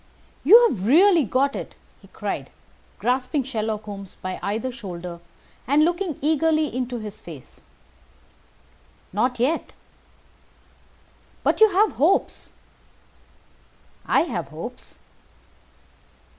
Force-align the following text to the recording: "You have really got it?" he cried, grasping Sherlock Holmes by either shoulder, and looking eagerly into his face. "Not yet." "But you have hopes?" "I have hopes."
"You 0.43 0.67
have 0.67 0.83
really 0.83 1.23
got 1.25 1.55
it?" 1.55 1.75
he 2.01 2.07
cried, 2.07 2.49
grasping 2.97 3.43
Sherlock 3.43 3.83
Holmes 3.83 4.17
by 4.19 4.39
either 4.41 4.71
shoulder, 4.71 5.19
and 5.67 5.85
looking 5.85 6.17
eagerly 6.23 6.75
into 6.75 6.97
his 6.97 7.21
face. 7.21 7.61
"Not 9.13 9.39
yet." 9.39 9.73
"But 11.43 11.61
you 11.61 11.69
have 11.69 11.97
hopes?" 12.01 12.49
"I 14.07 14.21
have 14.21 14.47
hopes." 14.47 14.97